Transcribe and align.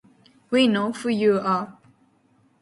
We 0.49 0.67
know 0.67 0.93
who 0.93 1.09
you 1.09 1.39
are. 1.39 1.77